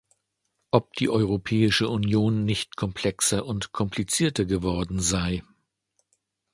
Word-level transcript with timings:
Ob 0.71 0.95
die 0.95 1.09
Europäische 1.11 1.87
Union 1.87 2.43
nicht 2.43 2.75
komplexer 2.75 3.45
und 3.45 3.71
komplizierter 3.71 4.45
geworden 4.45 4.99
sei. 4.99 5.43